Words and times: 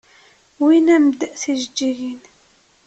Wwin-am-d 0.59 1.19
tijeǧǧigin. 1.41 2.21